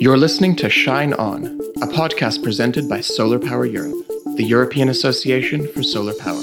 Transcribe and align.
You're 0.00 0.16
listening 0.16 0.56
to 0.56 0.70
Shine 0.70 1.12
On, 1.14 1.44
a 1.82 1.86
podcast 1.86 2.42
presented 2.42 2.88
by 2.88 3.00
Solar 3.00 3.38
Power 3.38 3.66
Europe, 3.66 4.06
the 4.36 4.44
European 4.44 4.88
Association 4.88 5.68
for 5.72 5.82
Solar 5.82 6.14
Power. 6.14 6.42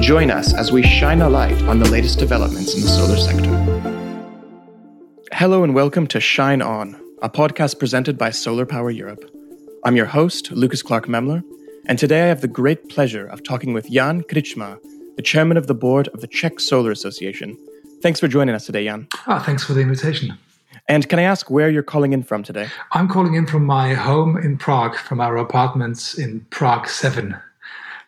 Join 0.00 0.30
us 0.30 0.54
as 0.54 0.72
we 0.72 0.82
shine 0.82 1.20
a 1.20 1.28
light 1.28 1.62
on 1.64 1.78
the 1.78 1.88
latest 1.88 2.18
developments 2.18 2.74
in 2.74 2.80
the 2.80 2.88
solar 2.88 3.16
sector. 3.16 3.50
Hello 5.32 5.62
and 5.62 5.74
welcome 5.74 6.06
to 6.08 6.20
Shine 6.20 6.62
On, 6.62 7.00
a 7.22 7.28
podcast 7.28 7.78
presented 7.78 8.16
by 8.18 8.30
Solar 8.30 8.66
Power 8.66 8.90
Europe. 8.90 9.24
I'm 9.84 9.96
your 9.96 10.06
host, 10.06 10.50
Lucas 10.50 10.82
Clark 10.82 11.06
Memler, 11.06 11.44
and 11.86 11.98
today 11.98 12.22
I 12.22 12.26
have 12.26 12.40
the 12.40 12.48
great 12.48 12.88
pleasure 12.88 13.26
of 13.26 13.42
talking 13.42 13.72
with 13.72 13.90
Jan 13.90 14.22
Krčmář, 14.22 14.78
the 15.16 15.22
chairman 15.22 15.56
of 15.56 15.66
the 15.66 15.74
board 15.74 16.08
of 16.08 16.22
the 16.22 16.26
Czech 16.26 16.60
Solar 16.60 16.90
Association. 16.90 17.56
Thanks 18.02 18.20
for 18.20 18.26
joining 18.26 18.54
us 18.54 18.66
today, 18.66 18.84
Jan. 18.84 19.06
Ah, 19.26 19.42
thanks 19.44 19.62
for 19.62 19.74
the 19.74 19.80
invitation. 19.80 20.38
And 20.90 21.08
can 21.08 21.20
I 21.20 21.22
ask 21.22 21.48
where 21.48 21.70
you're 21.70 21.84
calling 21.84 22.12
in 22.12 22.24
from 22.24 22.42
today? 22.42 22.68
I'm 22.90 23.06
calling 23.06 23.34
in 23.34 23.46
from 23.46 23.64
my 23.64 23.94
home 23.94 24.36
in 24.36 24.58
Prague, 24.58 24.96
from 24.96 25.20
our 25.20 25.36
apartments 25.36 26.18
in 26.18 26.40
Prague 26.50 26.88
7. 26.88 27.36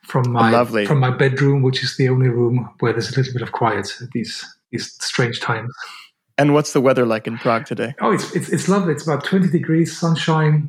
From 0.03 0.33
my 0.33 0.51
Lovely. 0.51 0.85
from 0.85 0.99
my 0.99 1.11
bedroom, 1.11 1.63
which 1.63 1.85
is 1.85 1.97
the 1.97 2.09
only 2.09 2.29
room 2.29 2.69
where 2.81 2.93
there's 2.93 3.13
a 3.13 3.17
little 3.17 3.33
bit 3.33 3.43
of 3.43 3.53
quiet 3.53 3.89
at 4.03 4.11
these 4.11 4.45
these 4.73 4.93
strange 5.01 5.39
times. 5.39 5.73
And 6.37 6.55
what's 6.55 6.73
the 6.73 6.81
weather 6.81 7.07
like 7.07 7.29
in 7.29 7.39
Prague 7.39 7.67
today? 7.67 7.95
Oh, 8.01 8.11
it's 8.11 8.35
it's, 8.35 8.49
it's 8.49 8.69
lovely. 8.69 8.95
It's 8.95 9.07
about 9.07 9.23
20 9.23 9.49
degrees, 9.49 9.97
sunshine. 9.97 10.69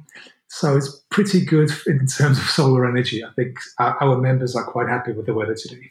So 0.49 0.77
it's 0.77 1.03
pretty 1.09 1.43
good 1.43 1.71
in 1.87 2.05
terms 2.05 2.37
of 2.37 2.43
solar 2.43 2.87
energy. 2.87 3.23
I 3.23 3.31
think 3.35 3.57
our, 3.79 3.97
our 4.03 4.21
members 4.21 4.55
are 4.55 4.63
quite 4.63 4.87
happy 4.87 5.13
with 5.13 5.25
the 5.25 5.33
weather 5.33 5.55
today. 5.55 5.89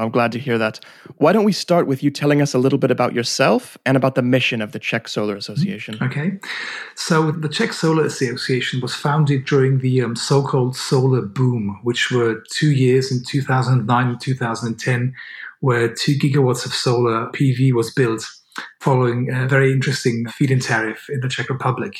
I'm 0.00 0.10
glad 0.10 0.32
to 0.32 0.38
hear 0.38 0.56
that. 0.56 0.80
Why 1.16 1.32
don't 1.32 1.44
we 1.44 1.52
start 1.52 1.86
with 1.86 2.02
you 2.02 2.10
telling 2.10 2.40
us 2.40 2.54
a 2.54 2.58
little 2.58 2.78
bit 2.78 2.90
about 2.90 3.12
yourself 3.12 3.76
and 3.84 3.96
about 3.96 4.14
the 4.14 4.22
mission 4.22 4.62
of 4.62 4.72
the 4.72 4.78
Czech 4.78 5.08
Solar 5.08 5.36
Association? 5.36 5.98
Okay. 6.02 6.32
So 6.94 7.30
the 7.30 7.48
Czech 7.48 7.74
Solar 7.74 8.04
Association 8.06 8.80
was 8.80 8.94
founded 8.94 9.44
during 9.44 9.78
the 9.78 10.02
um, 10.02 10.16
so 10.16 10.42
called 10.42 10.74
solar 10.74 11.22
boom, 11.22 11.78
which 11.82 12.10
were 12.10 12.42
two 12.50 12.70
years 12.70 13.12
in 13.12 13.22
2009 13.22 14.06
and 14.08 14.20
2010, 14.20 15.14
where 15.60 15.92
two 15.92 16.16
gigawatts 16.16 16.64
of 16.64 16.72
solar 16.72 17.26
PV 17.32 17.72
was 17.72 17.92
built 17.92 18.24
following 18.80 19.30
a 19.30 19.46
very 19.46 19.70
interesting 19.72 20.26
feed 20.28 20.50
in 20.50 20.60
tariff 20.60 21.08
in 21.10 21.20
the 21.20 21.28
Czech 21.28 21.50
Republic. 21.50 21.94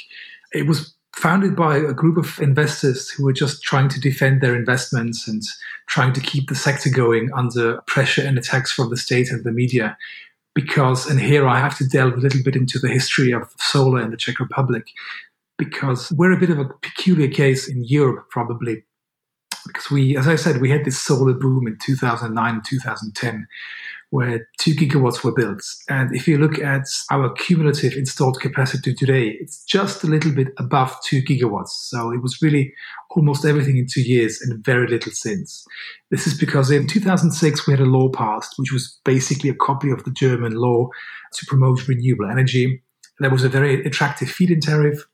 It 0.52 0.66
was 0.66 0.94
founded 1.14 1.56
by 1.56 1.76
a 1.76 1.92
group 1.92 2.16
of 2.16 2.40
investors 2.40 3.10
who 3.10 3.24
were 3.24 3.32
just 3.32 3.62
trying 3.62 3.88
to 3.88 4.00
defend 4.00 4.40
their 4.40 4.54
investments 4.54 5.26
and 5.26 5.42
trying 5.88 6.12
to 6.12 6.20
keep 6.20 6.48
the 6.48 6.54
sector 6.54 6.88
going 6.88 7.30
under 7.34 7.80
pressure 7.86 8.22
and 8.22 8.38
attacks 8.38 8.72
from 8.72 8.90
the 8.90 8.96
state 8.96 9.30
and 9.30 9.44
the 9.44 9.52
media. 9.52 9.96
Because, 10.54 11.08
and 11.08 11.20
here 11.20 11.46
I 11.46 11.58
have 11.58 11.76
to 11.78 11.88
delve 11.88 12.14
a 12.14 12.20
little 12.20 12.42
bit 12.44 12.56
into 12.56 12.78
the 12.78 12.88
history 12.88 13.32
of 13.32 13.52
solar 13.58 14.00
in 14.00 14.10
the 14.10 14.16
Czech 14.16 14.40
Republic, 14.40 14.84
because 15.58 16.10
we're 16.12 16.32
a 16.32 16.40
bit 16.40 16.50
of 16.50 16.58
a 16.58 16.68
peculiar 16.82 17.28
case 17.28 17.68
in 17.68 17.84
Europe, 17.84 18.26
probably. 18.30 18.84
Because 19.66 19.90
we, 19.90 20.16
as 20.16 20.26
I 20.26 20.36
said, 20.36 20.60
we 20.60 20.70
had 20.70 20.84
this 20.84 20.98
solar 20.98 21.34
boom 21.34 21.66
in 21.66 21.76
2009 21.80 22.54
and 22.54 22.64
2010 22.64 23.46
where 24.10 24.48
two 24.58 24.74
gigawatts 24.74 25.22
were 25.22 25.32
built. 25.32 25.62
And 25.88 26.14
if 26.14 26.26
you 26.26 26.36
look 26.36 26.58
at 26.58 26.86
our 27.12 27.32
cumulative 27.32 27.94
installed 27.94 28.40
capacity 28.40 28.92
today, 28.92 29.36
it's 29.40 29.64
just 29.64 30.02
a 30.02 30.08
little 30.08 30.32
bit 30.32 30.48
above 30.58 30.96
two 31.04 31.22
gigawatts. 31.22 31.68
So 31.68 32.12
it 32.12 32.20
was 32.20 32.42
really 32.42 32.74
almost 33.10 33.44
everything 33.44 33.76
in 33.78 33.86
two 33.90 34.02
years 34.02 34.40
and 34.42 34.64
very 34.64 34.88
little 34.88 35.12
since. 35.12 35.64
This 36.10 36.26
is 36.26 36.36
because 36.36 36.72
in 36.72 36.88
2006 36.88 37.66
we 37.66 37.72
had 37.72 37.80
a 37.80 37.84
law 37.84 38.08
passed, 38.10 38.54
which 38.56 38.72
was 38.72 38.98
basically 39.04 39.48
a 39.48 39.54
copy 39.54 39.90
of 39.90 40.02
the 40.02 40.10
German 40.10 40.52
law 40.52 40.88
to 41.34 41.46
promote 41.46 41.86
renewable 41.86 42.28
energy. 42.28 42.82
There 43.20 43.30
was 43.30 43.44
a 43.44 43.48
very 43.48 43.84
attractive 43.84 44.28
feed-in 44.28 44.60
tariff. 44.60 45.06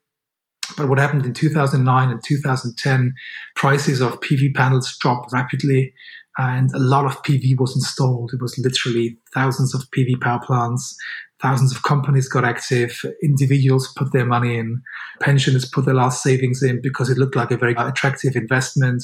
But 0.77 0.89
what 0.89 0.99
happened 0.99 1.25
in 1.25 1.33
2009 1.33 2.11
and 2.11 2.25
2010, 2.25 3.15
prices 3.55 4.01
of 4.01 4.21
PV 4.21 4.55
panels 4.55 4.97
dropped 4.99 5.33
rapidly 5.33 5.95
and 6.39 6.71
a 6.75 6.79
lot 6.79 7.07
of 7.07 7.23
PV 7.23 7.59
was 7.59 7.75
installed. 7.75 8.33
It 8.35 8.43
was 8.43 8.59
literally 8.59 9.17
thousands 9.33 9.75
of 9.75 9.83
PV 9.97 10.21
power 10.21 10.41
plants. 10.45 10.95
Thousands 11.41 11.75
of 11.75 11.83
companies 11.83 12.29
got 12.29 12.45
active. 12.45 13.01
Individuals 13.23 13.93
put 13.97 14.13
their 14.13 14.27
money 14.27 14.59
in. 14.59 14.83
Pensioners 15.21 15.65
put 15.65 15.85
their 15.85 15.95
last 15.95 16.23
savings 16.23 16.63
in 16.63 16.81
because 16.83 17.11
it 17.11 17.19
looked 17.19 17.37
like 17.37 17.51
a 17.51 17.57
very 17.57 17.75
attractive 17.79 18.37
investment. 18.37 19.03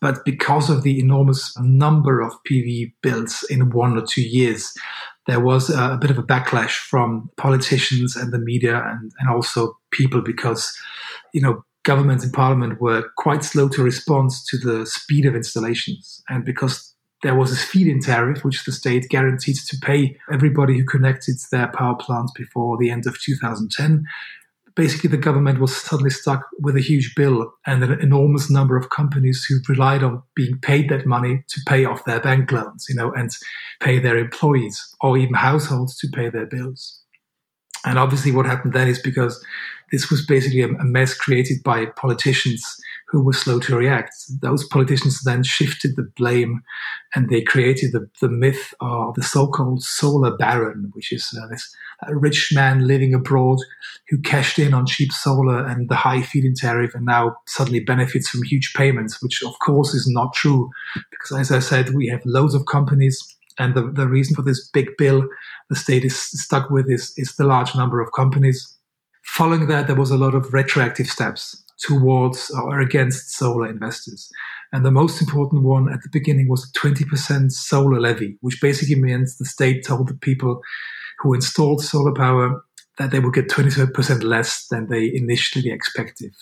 But 0.00 0.24
because 0.24 0.68
of 0.68 0.82
the 0.82 0.98
enormous 0.98 1.54
number 1.60 2.20
of 2.20 2.32
PV 2.50 2.92
builds 3.02 3.44
in 3.48 3.70
one 3.70 3.96
or 3.96 4.04
two 4.04 4.22
years, 4.22 4.72
there 5.26 5.40
was 5.40 5.70
a, 5.70 5.96
bit 6.00 6.10
of 6.10 6.18
a 6.18 6.22
backlash 6.22 6.76
from 6.76 7.30
politicians 7.36 8.16
and 8.16 8.32
the 8.32 8.38
media 8.38 8.82
and, 8.84 9.12
and 9.20 9.30
also 9.30 9.78
people 9.92 10.20
because, 10.20 10.76
you 11.32 11.40
know, 11.40 11.64
government 11.84 12.22
and 12.22 12.32
parliament 12.32 12.80
were 12.80 13.10
quite 13.16 13.44
slow 13.44 13.68
to 13.68 13.82
respond 13.82 14.30
to 14.48 14.58
the 14.58 14.86
speed 14.86 15.26
of 15.26 15.34
installations. 15.34 16.22
And 16.28 16.44
because 16.44 16.94
there 17.22 17.34
was 17.34 17.52
a 17.52 17.56
feed-in 17.56 18.00
tariff, 18.00 18.44
which 18.44 18.64
the 18.64 18.72
state 18.72 19.08
guaranteed 19.08 19.56
to 19.68 19.76
pay 19.80 20.16
everybody 20.32 20.78
who 20.78 20.84
connected 20.84 21.36
their 21.50 21.68
power 21.68 21.94
plants 21.94 22.32
before 22.36 22.76
the 22.78 22.90
end 22.90 23.06
of 23.06 23.20
2010, 23.20 24.04
basically 24.74 25.10
the 25.10 25.16
government 25.16 25.60
was 25.60 25.76
suddenly 25.76 26.10
stuck 26.10 26.48
with 26.58 26.76
a 26.76 26.80
huge 26.80 27.14
bill 27.14 27.52
and 27.66 27.82
an 27.84 27.92
enormous 28.00 28.50
number 28.50 28.76
of 28.76 28.90
companies 28.90 29.44
who 29.44 29.56
relied 29.68 30.02
on 30.02 30.22
being 30.34 30.58
paid 30.60 30.88
that 30.88 31.06
money 31.06 31.44
to 31.48 31.60
pay 31.66 31.84
off 31.84 32.04
their 32.04 32.20
bank 32.20 32.50
loans, 32.50 32.86
you 32.88 32.94
know, 32.94 33.12
and 33.12 33.30
pay 33.80 33.98
their 33.98 34.16
employees 34.16 34.94
or 35.00 35.16
even 35.16 35.34
households 35.34 35.96
to 35.98 36.08
pay 36.08 36.28
their 36.28 36.46
bills. 36.46 37.00
And 37.84 37.98
obviously, 37.98 38.32
what 38.32 38.46
happened 38.46 38.74
then 38.74 38.88
is 38.88 39.00
because 39.00 39.44
this 39.92 40.10
was 40.10 40.24
basically 40.24 40.62
a, 40.62 40.68
mess 40.68 41.14
created 41.14 41.62
by 41.62 41.86
politicians 41.96 42.64
who 43.08 43.22
were 43.22 43.34
slow 43.34 43.60
to 43.60 43.76
react. 43.76 44.14
Those 44.40 44.66
politicians 44.66 45.20
then 45.22 45.42
shifted 45.42 45.96
the 45.96 46.10
blame 46.16 46.62
and 47.14 47.28
they 47.28 47.42
created 47.42 47.92
the, 47.92 48.08
the 48.22 48.30
myth 48.30 48.72
of 48.80 49.14
the 49.14 49.22
so 49.22 49.46
called 49.46 49.82
solar 49.82 50.34
baron, 50.38 50.90
which 50.94 51.12
is 51.12 51.38
uh, 51.38 51.46
this 51.48 51.76
rich 52.08 52.52
man 52.54 52.86
living 52.86 53.12
abroad 53.12 53.58
who 54.08 54.18
cashed 54.22 54.58
in 54.58 54.72
on 54.72 54.86
cheap 54.86 55.12
solar 55.12 55.64
and 55.66 55.90
the 55.90 55.94
high 55.94 56.22
feed 56.22 56.44
in 56.44 56.54
tariff 56.54 56.94
and 56.94 57.04
now 57.04 57.36
suddenly 57.46 57.80
benefits 57.80 58.30
from 58.30 58.42
huge 58.44 58.72
payments, 58.74 59.22
which 59.22 59.42
of 59.42 59.52
course 59.58 59.92
is 59.92 60.08
not 60.08 60.32
true. 60.32 60.70
Because 61.10 61.38
as 61.38 61.52
I 61.52 61.58
said, 61.58 61.94
we 61.94 62.08
have 62.08 62.22
loads 62.24 62.54
of 62.54 62.64
companies 62.64 63.22
and 63.58 63.74
the, 63.74 63.82
the 63.90 64.08
reason 64.08 64.34
for 64.34 64.42
this 64.42 64.68
big 64.70 64.88
bill 64.96 65.28
the 65.68 65.76
state 65.76 66.04
is 66.04 66.18
stuck 66.18 66.70
with 66.70 66.90
is, 66.90 67.12
is 67.16 67.36
the 67.36 67.44
large 67.44 67.74
number 67.74 68.00
of 68.00 68.12
companies. 68.12 68.71
Following 69.32 69.66
that, 69.68 69.86
there 69.86 69.96
was 69.96 70.10
a 70.10 70.18
lot 70.18 70.34
of 70.34 70.52
retroactive 70.52 71.06
steps 71.06 71.64
towards 71.78 72.50
or 72.50 72.80
against 72.80 73.34
solar 73.34 73.66
investors. 73.66 74.30
And 74.74 74.84
the 74.84 74.90
most 74.90 75.22
important 75.22 75.62
one 75.62 75.90
at 75.90 76.02
the 76.02 76.10
beginning 76.12 76.50
was 76.50 76.68
a 76.68 76.78
20% 76.78 77.50
solar 77.50 77.98
levy, 77.98 78.36
which 78.42 78.60
basically 78.60 78.96
means 78.96 79.38
the 79.38 79.46
state 79.46 79.86
told 79.86 80.08
the 80.08 80.14
people 80.14 80.60
who 81.20 81.32
installed 81.32 81.82
solar 81.82 82.12
power 82.12 82.62
that 82.98 83.10
they 83.10 83.20
would 83.20 83.34
get 83.34 83.48
20% 83.48 84.22
less 84.22 84.66
than 84.68 84.88
they 84.88 85.10
initially 85.14 85.70
expected, 85.70 86.34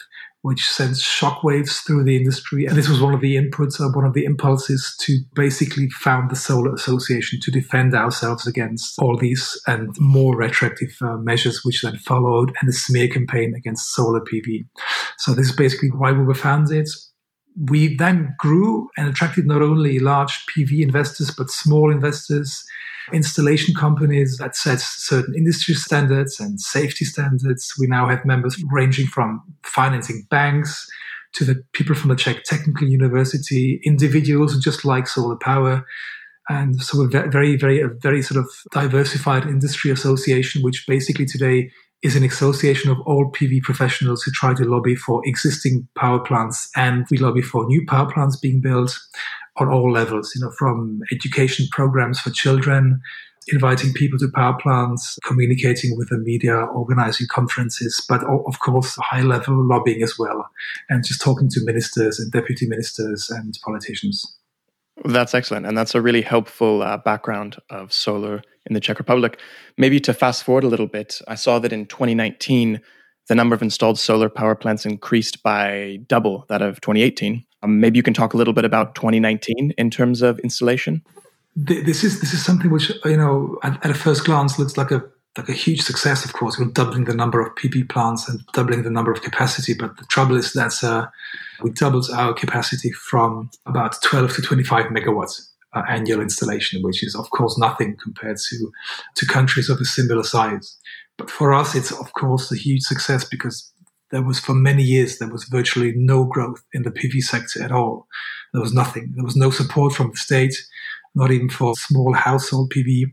which 0.42 0.68
sends 0.68 1.02
shockwaves 1.02 1.84
through 1.86 2.04
the 2.04 2.16
industry. 2.16 2.66
And 2.66 2.76
this 2.76 2.88
was 2.88 3.00
one 3.00 3.14
of 3.14 3.20
the 3.20 3.36
inputs 3.36 3.80
or 3.80 3.92
one 3.92 4.04
of 4.04 4.14
the 4.14 4.24
impulses 4.24 4.96
to 5.02 5.18
basically 5.34 5.88
found 5.90 6.30
the 6.30 6.36
Solar 6.36 6.74
Association 6.74 7.38
to 7.42 7.50
defend 7.50 7.94
ourselves 7.94 8.46
against 8.46 8.98
all 8.98 9.16
these 9.16 9.60
and 9.66 9.94
more 10.00 10.36
retroactive 10.36 10.96
uh, 11.00 11.16
measures, 11.18 11.64
which 11.64 11.82
then 11.82 11.98
followed, 11.98 12.52
and 12.60 12.68
a 12.68 12.72
smear 12.72 13.08
campaign 13.08 13.54
against 13.56 13.94
solar 13.94 14.20
PV. 14.20 14.66
So 15.18 15.32
this 15.32 15.50
is 15.50 15.56
basically 15.56 15.90
why 15.90 16.12
we 16.12 16.24
were 16.24 16.34
founded. 16.34 16.88
We 17.68 17.96
then 17.96 18.34
grew 18.38 18.88
and 18.96 19.08
attracted 19.08 19.46
not 19.46 19.62
only 19.62 19.98
large 19.98 20.44
PV 20.56 20.82
investors, 20.82 21.32
but 21.36 21.50
small 21.50 21.92
investors 21.92 22.64
installation 23.12 23.74
companies 23.74 24.36
that 24.38 24.56
set 24.56 24.80
certain 24.80 25.34
industry 25.36 25.74
standards 25.74 26.40
and 26.40 26.60
safety 26.60 27.04
standards. 27.04 27.72
We 27.78 27.86
now 27.86 28.08
have 28.08 28.24
members 28.24 28.62
ranging 28.70 29.06
from 29.06 29.42
financing 29.62 30.26
banks 30.30 30.88
to 31.34 31.44
the 31.44 31.62
people 31.72 31.94
from 31.94 32.08
the 32.08 32.16
Czech 32.16 32.44
Technical 32.44 32.88
University, 32.88 33.80
individuals 33.84 34.52
who 34.52 34.60
just 34.60 34.84
like 34.84 35.06
solar 35.06 35.36
power. 35.36 35.84
And 36.48 36.80
so 36.82 36.98
we're 36.98 37.28
very, 37.30 37.56
very, 37.56 37.80
a 37.80 37.88
very 37.88 38.22
sort 38.22 38.44
of 38.44 38.50
diversified 38.72 39.44
industry 39.44 39.90
association, 39.90 40.62
which 40.62 40.84
basically 40.88 41.26
today 41.26 41.70
is 42.02 42.16
an 42.16 42.24
association 42.24 42.90
of 42.90 42.98
all 43.06 43.30
PV 43.30 43.62
professionals 43.62 44.22
who 44.22 44.30
try 44.32 44.54
to 44.54 44.64
lobby 44.64 44.94
for 44.94 45.20
existing 45.24 45.86
power 45.96 46.18
plants 46.18 46.70
and 46.74 47.06
we 47.10 47.18
lobby 47.18 47.42
for 47.42 47.66
new 47.66 47.84
power 47.86 48.10
plants 48.10 48.38
being 48.38 48.60
built 48.60 48.98
on 49.60 49.68
all 49.68 49.90
levels, 49.90 50.32
you 50.34 50.40
know, 50.40 50.50
from 50.58 51.00
education 51.12 51.66
programs 51.70 52.20
for 52.20 52.30
children, 52.30 53.00
inviting 53.48 53.92
people 53.92 54.18
to 54.18 54.28
power 54.34 54.56
plants, 54.60 55.18
communicating 55.24 55.96
with 55.96 56.08
the 56.08 56.18
media, 56.18 56.56
organizing 56.56 57.26
conferences, 57.28 58.04
but 58.08 58.22
of 58.24 58.58
course, 58.60 58.96
high 58.96 59.22
level 59.22 59.66
lobbying 59.66 60.02
as 60.02 60.18
well, 60.18 60.48
and 60.88 61.04
just 61.04 61.20
talking 61.20 61.48
to 61.48 61.60
ministers 61.64 62.18
and 62.18 62.30
deputy 62.32 62.66
ministers 62.66 63.30
and 63.30 63.58
politicians. 63.64 64.36
That's 65.04 65.34
excellent. 65.34 65.66
And 65.66 65.76
that's 65.76 65.94
a 65.94 66.02
really 66.02 66.22
helpful 66.22 66.82
uh, 66.82 66.98
background 66.98 67.56
of 67.70 67.92
solar 67.92 68.42
in 68.66 68.74
the 68.74 68.80
Czech 68.80 68.98
Republic. 68.98 69.40
Maybe 69.78 69.98
to 70.00 70.12
fast 70.12 70.44
forward 70.44 70.64
a 70.64 70.68
little 70.68 70.86
bit, 70.86 71.20
I 71.26 71.36
saw 71.36 71.58
that 71.58 71.72
in 71.72 71.86
2019, 71.86 72.80
the 73.28 73.34
number 73.34 73.54
of 73.54 73.62
installed 73.62 73.98
solar 73.98 74.28
power 74.28 74.54
plants 74.54 74.84
increased 74.84 75.42
by 75.42 76.00
double 76.06 76.44
that 76.48 76.60
of 76.60 76.80
2018. 76.80 77.44
Um, 77.62 77.80
maybe 77.80 77.96
you 77.96 78.02
can 78.02 78.14
talk 78.14 78.34
a 78.34 78.36
little 78.36 78.54
bit 78.54 78.64
about 78.64 78.94
2019 78.94 79.72
in 79.76 79.90
terms 79.90 80.22
of 80.22 80.38
installation. 80.40 81.02
This 81.56 82.04
is 82.04 82.20
this 82.20 82.32
is 82.32 82.44
something 82.44 82.70
which 82.70 82.92
you 83.04 83.16
know 83.16 83.58
at, 83.62 83.84
at 83.84 83.90
a 83.90 83.94
first 83.94 84.24
glance 84.24 84.58
looks 84.58 84.76
like 84.76 84.90
a 84.90 85.02
like 85.36 85.48
a 85.48 85.52
huge 85.52 85.82
success. 85.82 86.24
Of 86.24 86.32
course, 86.32 86.58
we're 86.58 86.66
doubling 86.66 87.04
the 87.04 87.14
number 87.14 87.40
of 87.40 87.54
PV 87.56 87.88
plants 87.88 88.28
and 88.28 88.40
doubling 88.52 88.82
the 88.82 88.90
number 88.90 89.12
of 89.12 89.22
capacity. 89.22 89.74
But 89.74 89.96
the 89.96 90.04
trouble 90.06 90.36
is 90.36 90.52
that 90.54 90.82
uh, 90.82 91.08
we 91.62 91.70
doubled 91.70 92.08
our 92.12 92.32
capacity 92.34 92.92
from 92.92 93.50
about 93.66 94.00
12 94.02 94.34
to 94.36 94.42
25 94.42 94.86
megawatts 94.86 95.50
uh, 95.72 95.82
annual 95.88 96.20
installation, 96.20 96.82
which 96.82 97.02
is 97.02 97.14
of 97.14 97.30
course 97.30 97.58
nothing 97.58 97.96
compared 98.02 98.38
to 98.48 98.72
to 99.16 99.26
countries 99.26 99.68
of 99.68 99.80
a 99.80 99.84
similar 99.84 100.22
size. 100.22 100.76
But 101.16 101.30
for 101.30 101.52
us, 101.52 101.74
it's 101.74 101.92
of 101.92 102.12
course 102.14 102.50
a 102.50 102.56
huge 102.56 102.82
success 102.82 103.24
because 103.24 103.72
there 104.10 104.22
was 104.22 104.38
for 104.38 104.54
many 104.54 104.82
years 104.82 105.18
there 105.18 105.30
was 105.30 105.44
virtually 105.44 105.92
no 105.96 106.24
growth 106.24 106.62
in 106.72 106.82
the 106.82 106.90
PV 106.90 107.22
sector 107.22 107.62
at 107.62 107.72
all. 107.72 108.06
There 108.52 108.62
was 108.62 108.72
nothing. 108.72 109.12
There 109.14 109.24
was 109.24 109.36
no 109.36 109.50
support 109.50 109.92
from 109.92 110.10
the 110.10 110.16
state, 110.16 110.54
not 111.14 111.30
even 111.30 111.48
for 111.48 111.74
small 111.76 112.12
household 112.12 112.72
PV. 112.74 113.12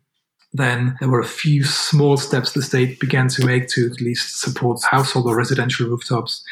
Then 0.53 0.95
there 0.99 1.09
were 1.09 1.19
a 1.19 1.25
few 1.27 1.63
small 1.63 2.17
steps 2.17 2.53
the 2.53 2.61
state 2.61 2.99
began 2.99 3.27
to 3.29 3.45
make 3.45 3.67
to 3.69 3.85
at 3.91 4.01
least 4.01 4.39
support 4.39 4.79
household 4.89 5.27
or 5.27 5.35
residential 5.35 5.87
rooftops. 5.87 6.43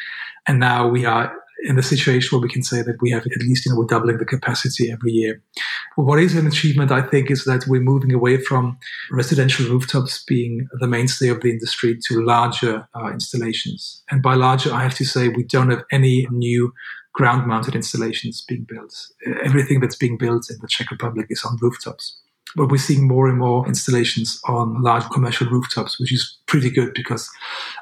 And 0.48 0.60
now 0.60 0.88
we 0.88 1.06
are 1.06 1.34
in 1.64 1.76
the 1.76 1.84
situation 1.84 2.36
where 2.36 2.42
we 2.42 2.50
can 2.50 2.64
say 2.64 2.82
that 2.82 3.02
we 3.02 3.12
have 3.12 3.26
at 3.26 3.42
least, 3.42 3.66
you 3.66 3.72
know, 3.72 3.80
we're 3.80 3.86
doubling 3.86 4.18
the 4.18 4.26
capacity 4.26 4.92
every 4.92 5.12
year. 5.12 5.42
what 5.96 6.20
is 6.20 6.36
an 6.36 6.48
achievement, 6.48 6.92
I 6.92 7.02
think, 7.02 7.32
is 7.32 7.46
that 7.46 7.66
we're 7.68 7.82
moving 7.82 8.14
away 8.14 8.38
from 8.38 8.78
residential 9.12 9.66
rooftops 9.68 10.24
being 10.24 10.68
the 10.80 10.88
mainstay 10.88 11.30
of 11.30 11.42
the 11.42 11.50
industry 11.50 11.98
to 12.08 12.24
larger 12.24 12.88
uh, 12.96 13.12
installations. 13.12 14.04
And 14.12 14.22
by 14.22 14.36
larger, 14.36 14.74
I 14.74 14.84
have 14.84 14.96
to 14.96 15.06
say 15.06 15.30
we 15.30 15.44
don't 15.44 15.70
have 15.70 15.84
any 15.92 16.28
new 16.30 16.74
ground 17.14 17.48
mounted 17.48 17.76
installations 17.76 18.44
being 18.46 18.66
built. 18.68 18.94
Everything 19.44 19.80
that's 19.80 19.96
being 19.96 20.18
built 20.18 20.50
in 20.50 20.58
the 20.62 20.68
Czech 20.68 20.92
Republic 20.92 21.28
is 21.30 21.44
on 21.46 21.58
rooftops. 21.62 22.20
But 22.56 22.70
we're 22.70 22.78
seeing 22.78 23.08
more 23.08 23.28
and 23.28 23.38
more 23.38 23.68
installations 23.68 24.40
on 24.48 24.82
large 24.82 25.04
commercial 25.10 25.48
rooftops, 25.48 26.00
which 26.00 26.14
is 26.14 26.38
pretty 26.46 26.70
good 26.70 26.94
because, 26.94 27.30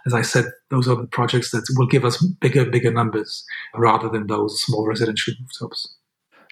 as 0.06 0.13
I 0.13 0.21
said, 0.21 0.45
those 0.69 0.88
are 0.88 0.95
the 0.95 1.07
projects 1.07 1.51
that 1.51 1.65
will 1.77 1.88
give 1.88 2.06
us 2.06 2.24
bigger, 2.42 2.65
bigger 2.65 2.92
numbers 2.92 3.45
rather 3.75 4.10
than 4.10 4.27
those 4.27 4.62
small 4.62 4.88
residential 4.88 5.33
rooftops. 5.39 5.95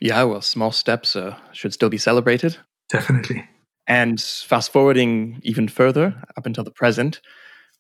Yeah, 0.02 0.24
well, 0.24 0.42
small 0.42 0.72
steps 0.72 1.16
uh, 1.16 1.38
should 1.52 1.74
still 1.74 1.90
be 1.90 1.98
celebrated. 1.98 2.58
Definitely. 2.90 3.48
And 3.88 4.22
fast 4.22 4.72
forwarding 4.72 5.40
even 5.44 5.68
further 5.68 6.22
up 6.38 6.46
until 6.46 6.64
the 6.64 6.72
present, 6.72 7.22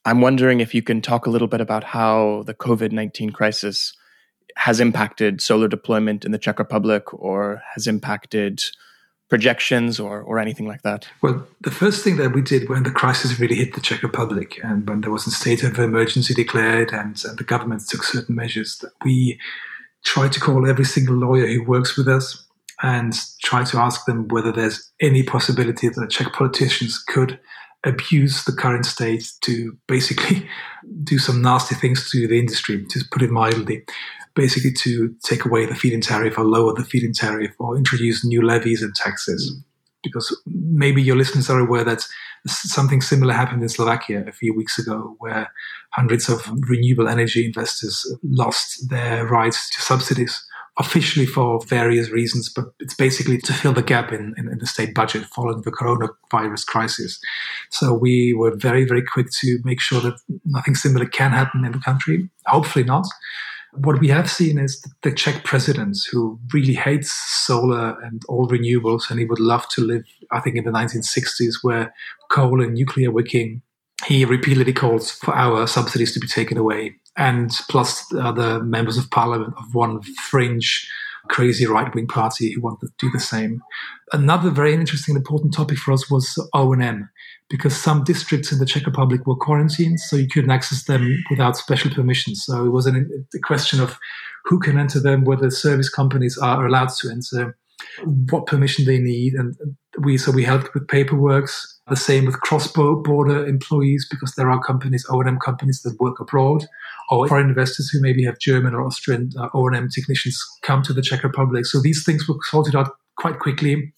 I'm 0.05 0.21
wondering 0.21 0.59
if 0.59 0.73
you 0.73 0.81
can 0.81 1.01
talk 1.01 1.25
a 1.25 1.29
little 1.29 1.47
bit 1.47 1.61
about 1.61 1.83
how 1.83 2.43
the 2.45 2.53
COVID 2.53 2.91
19 2.91 3.31
crisis 3.31 3.93
has 4.57 4.79
impacted 4.79 5.41
solar 5.41 5.67
deployment 5.67 6.25
in 6.25 6.31
the 6.31 6.37
Czech 6.37 6.59
Republic 6.59 7.13
or 7.13 7.61
has 7.73 7.87
impacted 7.87 8.61
projections 9.31 9.97
or, 9.97 10.21
or 10.21 10.37
anything 10.39 10.67
like 10.67 10.81
that? 10.81 11.07
Well, 11.21 11.47
the 11.61 11.71
first 11.71 12.03
thing 12.03 12.17
that 12.17 12.33
we 12.33 12.41
did 12.41 12.67
when 12.67 12.83
the 12.83 12.91
crisis 12.91 13.39
really 13.39 13.55
hit 13.55 13.73
the 13.73 13.79
Czech 13.79 14.03
Republic 14.03 14.59
and 14.61 14.87
when 14.87 14.99
there 14.99 15.09
was 15.09 15.25
a 15.25 15.31
state 15.31 15.63
of 15.63 15.79
emergency 15.79 16.33
declared 16.33 16.91
and, 16.91 17.15
and 17.23 17.37
the 17.39 17.45
government 17.45 17.81
took 17.87 18.03
certain 18.03 18.35
measures, 18.35 18.77
that 18.79 18.91
we 19.05 19.39
tried 20.03 20.33
to 20.33 20.41
call 20.41 20.69
every 20.69 20.83
single 20.83 21.15
lawyer 21.15 21.47
who 21.47 21.63
works 21.63 21.97
with 21.97 22.09
us 22.09 22.45
and 22.83 23.13
try 23.41 23.63
to 23.63 23.77
ask 23.77 24.05
them 24.05 24.27
whether 24.27 24.51
there's 24.51 24.91
any 24.99 25.23
possibility 25.23 25.87
that 25.87 26.09
Czech 26.09 26.33
politicians 26.33 27.01
could 27.07 27.39
abuse 27.85 28.43
the 28.43 28.51
current 28.51 28.85
state 28.85 29.31
to 29.41 29.77
basically 29.87 30.45
do 31.05 31.17
some 31.17 31.41
nasty 31.41 31.73
things 31.73 32.11
to 32.11 32.27
the 32.27 32.37
industry, 32.37 32.85
to 32.89 32.99
put 33.11 33.21
it 33.21 33.31
mildly 33.31 33.85
basically 34.35 34.71
to 34.71 35.13
take 35.23 35.45
away 35.45 35.65
the 35.65 35.75
feed-in 35.75 36.01
tariff 36.01 36.37
or 36.37 36.45
lower 36.45 36.73
the 36.73 36.83
feed-in 36.83 37.13
tariff 37.13 37.51
or 37.59 37.77
introduce 37.77 38.25
new 38.25 38.41
levies 38.41 38.81
and 38.81 38.95
taxes. 38.95 39.53
Mm. 39.53 39.63
Because 40.03 40.35
maybe 40.47 41.01
your 41.01 41.15
listeners 41.15 41.47
are 41.47 41.59
aware 41.59 41.83
that 41.83 42.03
something 42.47 43.01
similar 43.01 43.33
happened 43.33 43.61
in 43.61 43.69
Slovakia 43.69 44.23
a 44.27 44.31
few 44.31 44.51
weeks 44.51 44.79
ago, 44.79 45.15
where 45.19 45.51
hundreds 45.91 46.27
of 46.27 46.41
renewable 46.67 47.07
energy 47.07 47.45
investors 47.45 48.11
lost 48.23 48.89
their 48.89 49.27
rights 49.27 49.69
to 49.69 49.81
subsidies 49.81 50.43
officially 50.79 51.25
for 51.25 51.61
various 51.65 52.09
reasons, 52.09 52.51
but 52.51 52.65
it's 52.79 52.95
basically 52.95 53.37
to 53.37 53.53
fill 53.53 53.73
the 53.73 53.83
gap 53.83 54.11
in, 54.11 54.33
in, 54.37 54.47
in, 54.47 54.57
the 54.59 54.65
state 54.65 54.95
budget 54.95 55.25
following 55.25 55.61
the 55.61 55.71
coronavirus 55.71 56.65
crisis. 56.65 57.19
So 57.69 57.93
we 57.93 58.33
were 58.33 58.55
very, 58.55 58.85
very 58.85 59.03
quick 59.03 59.27
to 59.41 59.59
make 59.63 59.81
sure 59.81 59.99
that 60.01 60.17
nothing 60.45 60.75
similar 60.75 61.05
can 61.05 61.31
happen 61.31 61.65
in 61.65 61.73
the 61.73 61.79
country. 61.79 62.29
Hopefully 62.45 62.85
not. 62.85 63.05
What 63.73 63.99
we 63.99 64.09
have 64.09 64.29
seen 64.29 64.57
is 64.57 64.85
the 65.01 65.13
Czech 65.13 65.43
president 65.45 65.97
who 66.11 66.39
really 66.53 66.73
hates 66.73 67.13
solar 67.45 67.97
and 68.01 68.21
all 68.27 68.47
renewables, 68.47 69.09
and 69.09 69.19
he 69.19 69.25
would 69.25 69.39
love 69.39 69.67
to 69.69 69.81
live, 69.81 70.03
I 70.31 70.41
think, 70.41 70.57
in 70.57 70.65
the 70.65 70.71
1960s 70.71 71.55
where 71.61 71.93
coal 72.29 72.61
and 72.61 72.73
nuclear 72.73 73.11
were 73.11 73.23
king. 73.23 73.61
He 74.05 74.25
repeatedly 74.25 74.73
calls 74.73 75.11
for 75.11 75.33
our 75.33 75.67
subsidies 75.67 76.13
to 76.13 76.19
be 76.19 76.27
taken 76.27 76.57
away, 76.57 76.95
and 77.15 77.51
plus 77.69 78.05
the 78.07 78.19
other 78.19 78.61
members 78.63 78.97
of 78.97 79.09
parliament 79.09 79.53
of 79.57 79.73
one 79.73 80.01
fringe 80.29 80.89
crazy 81.29 81.65
right 81.65 81.93
wing 81.93 82.07
party 82.07 82.51
who 82.51 82.61
wanted 82.61 82.87
to 82.87 82.93
do 82.97 83.11
the 83.11 83.19
same. 83.19 83.61
Another 84.11 84.49
very 84.49 84.73
interesting 84.73 85.15
and 85.15 85.21
important 85.21 85.53
topic 85.53 85.77
for 85.77 85.93
us 85.93 86.09
was 86.09 86.35
O&M 86.53 87.09
because 87.51 87.75
some 87.75 88.03
districts 88.03 88.51
in 88.51 88.59
the 88.59 88.65
Czech 88.65 88.85
Republic 88.85 89.27
were 89.27 89.35
quarantined, 89.35 89.99
so 89.99 90.15
you 90.15 90.27
couldn't 90.27 90.51
access 90.51 90.85
them 90.85 91.23
without 91.29 91.57
special 91.57 91.91
permission. 91.91 92.33
So 92.33 92.65
it 92.65 92.69
was 92.69 92.87
an, 92.87 93.27
a 93.35 93.39
question 93.39 93.81
of 93.81 93.99
who 94.45 94.57
can 94.57 94.79
enter 94.79 94.99
them, 94.99 95.25
whether 95.25 95.51
service 95.51 95.89
companies 95.89 96.37
are 96.37 96.65
allowed 96.65 96.89
to 97.01 97.09
enter, 97.09 97.57
what 98.29 98.45
permission 98.45 98.85
they 98.85 98.99
need, 98.99 99.33
and 99.33 99.55
we 99.99 100.17
so 100.17 100.31
we 100.31 100.43
helped 100.43 100.73
with 100.73 100.87
paperwork. 100.87 101.49
The 101.87 101.95
same 101.97 102.25
with 102.25 102.39
cross-border 102.39 103.45
employees, 103.45 104.07
because 104.09 104.35
there 104.35 104.49
are 104.49 104.63
companies, 104.63 105.05
O&M 105.09 105.39
companies 105.39 105.81
that 105.81 105.99
work 105.99 106.21
abroad, 106.21 106.65
or 107.09 107.27
foreign 107.27 107.49
investors 107.49 107.89
who 107.89 107.99
maybe 108.01 108.23
have 108.23 108.39
German 108.39 108.73
or 108.73 108.85
Austrian 108.85 109.31
uh, 109.37 109.49
O&M 109.53 109.89
technicians 109.93 110.41
come 110.61 110.83
to 110.83 110.93
the 110.93 111.01
Czech 111.01 111.23
Republic. 111.23 111.65
So 111.65 111.81
these 111.81 112.05
things 112.05 112.29
were 112.29 112.35
sorted 112.43 112.75
out 112.75 112.91
quite 113.17 113.39
quickly. 113.39 113.93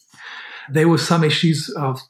There 0.71 0.87
were 0.87 0.97
some 0.97 1.23
issues 1.23 1.69
of 1.77 2.01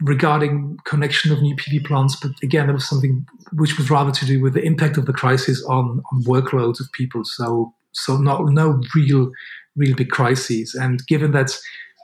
regarding 0.00 0.78
connection 0.84 1.32
of 1.32 1.42
new 1.42 1.54
PV 1.56 1.84
plants, 1.84 2.16
but 2.16 2.32
again, 2.42 2.66
there 2.66 2.74
was 2.74 2.88
something 2.88 3.26
which 3.52 3.76
was 3.76 3.90
rather 3.90 4.10
to 4.12 4.26
do 4.26 4.40
with 4.40 4.54
the 4.54 4.62
impact 4.62 4.96
of 4.96 5.06
the 5.06 5.12
crisis 5.12 5.62
on, 5.64 6.02
on 6.12 6.22
workloads 6.24 6.80
of 6.80 6.90
people. 6.92 7.24
So, 7.24 7.74
so 7.92 8.16
not, 8.16 8.44
no 8.46 8.80
real, 8.94 9.30
real 9.76 9.94
big 9.94 10.10
crises. 10.10 10.74
And 10.74 11.06
given 11.06 11.32
that 11.32 11.56